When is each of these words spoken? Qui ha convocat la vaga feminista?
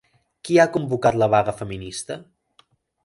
Qui 0.47 0.55
ha 0.61 0.65
convocat 0.77 1.19
la 1.23 1.29
vaga 1.35 1.55
feminista? 1.63 2.21